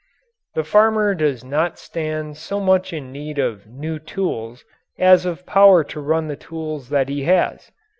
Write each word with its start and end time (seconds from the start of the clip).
The 0.55 0.63
farmer 0.63 1.13
does 1.13 1.43
not 1.43 1.77
stand 1.77 2.35
so 2.35 2.59
much 2.59 2.91
in 2.91 3.11
need 3.11 3.37
of 3.37 3.67
new 3.67 3.99
tools 3.99 4.65
as 4.97 5.27
of 5.27 5.45
power 5.45 5.83
to 5.83 5.99
run 6.01 6.25
the 6.27 6.35
tools 6.35 6.89
that 6.89 7.07
he 7.07 7.25
has. 7.25 7.69